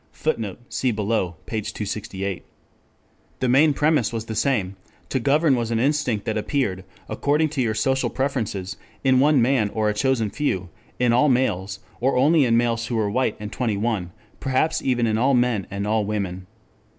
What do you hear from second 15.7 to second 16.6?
all women.